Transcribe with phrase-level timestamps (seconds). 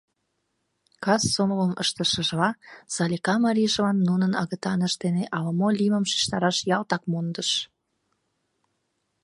[1.03, 2.49] Кас сомылым ыштышыжла,
[2.93, 7.49] Салика марийжылан нунын агытанышт дене ала-мо лиймым шижтараш ялтак мондыш.